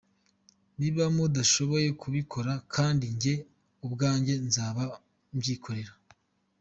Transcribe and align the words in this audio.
Niba 0.77 1.03
mudashoboye 1.15 1.87
kubikora 2.01 2.53
kandi, 2.75 3.05
jye 3.21 3.35
ubwanjye 3.85 4.33
nzaza 4.45 4.83
mbyikorere. 5.35 5.91